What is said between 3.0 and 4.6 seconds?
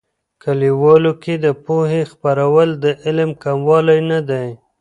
علم کموالی نه دي.